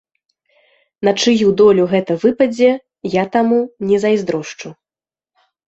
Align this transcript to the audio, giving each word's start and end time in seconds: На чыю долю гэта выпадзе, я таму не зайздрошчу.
На 1.09 1.13
чыю 1.23 1.51
долю 1.61 1.83
гэта 1.93 2.17
выпадзе, 2.25 2.71
я 3.21 3.29
таму 3.39 3.61
не 3.93 4.03
зайздрошчу. 4.07 4.77